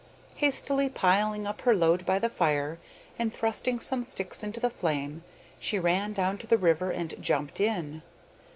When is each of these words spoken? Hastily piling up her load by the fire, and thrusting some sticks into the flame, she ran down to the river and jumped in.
Hastily 0.37 0.89
piling 0.89 1.45
up 1.45 1.61
her 1.61 1.75
load 1.75 2.07
by 2.07 2.17
the 2.17 2.27
fire, 2.27 2.79
and 3.19 3.31
thrusting 3.31 3.79
some 3.79 4.01
sticks 4.01 4.41
into 4.41 4.59
the 4.59 4.71
flame, 4.71 5.23
she 5.59 5.77
ran 5.77 6.11
down 6.11 6.39
to 6.39 6.47
the 6.47 6.57
river 6.57 6.89
and 6.89 7.13
jumped 7.21 7.59
in. 7.59 8.01